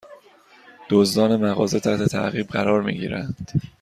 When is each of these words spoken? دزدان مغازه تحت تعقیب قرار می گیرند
دزدان 0.89 1.35
مغازه 1.45 1.79
تحت 1.79 2.03
تعقیب 2.03 2.47
قرار 2.47 2.81
می 2.81 2.97
گیرند 2.97 3.61